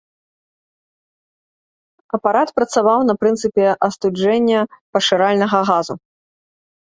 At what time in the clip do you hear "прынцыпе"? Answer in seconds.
3.23-3.65